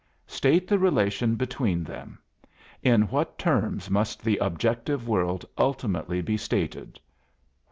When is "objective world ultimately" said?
4.37-6.23